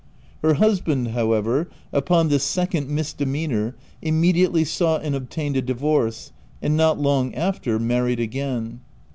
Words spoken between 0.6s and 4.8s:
band, however, upon this second misdemeanour, immediately